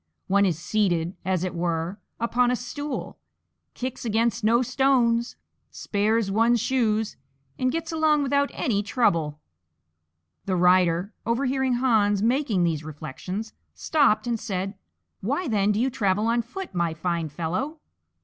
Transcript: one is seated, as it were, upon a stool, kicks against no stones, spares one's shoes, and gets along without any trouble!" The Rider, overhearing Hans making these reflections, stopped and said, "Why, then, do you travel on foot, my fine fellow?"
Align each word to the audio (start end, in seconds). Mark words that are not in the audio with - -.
one 0.25 0.47
is 0.47 0.57
seated, 0.57 1.15
as 1.23 1.43
it 1.43 1.53
were, 1.53 1.99
upon 2.19 2.49
a 2.49 2.55
stool, 2.55 3.19
kicks 3.75 4.03
against 4.03 4.43
no 4.43 4.63
stones, 4.63 5.35
spares 5.69 6.31
one's 6.31 6.59
shoes, 6.59 7.17
and 7.59 7.71
gets 7.71 7.91
along 7.91 8.23
without 8.23 8.49
any 8.51 8.81
trouble!" 8.81 9.39
The 10.47 10.55
Rider, 10.55 11.13
overhearing 11.27 11.73
Hans 11.75 12.23
making 12.23 12.63
these 12.63 12.83
reflections, 12.83 13.53
stopped 13.75 14.25
and 14.25 14.39
said, 14.39 14.73
"Why, 15.19 15.47
then, 15.47 15.71
do 15.71 15.79
you 15.79 15.91
travel 15.91 16.25
on 16.25 16.41
foot, 16.41 16.73
my 16.73 16.95
fine 16.95 17.29
fellow?" 17.29 17.79